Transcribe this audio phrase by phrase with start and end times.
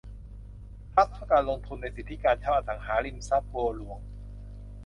[0.91, 3.99] ทรัสต์เพื่อการลงทุนในสิทธิการเช่าอสังหาริมทรัพย์บัวหลวง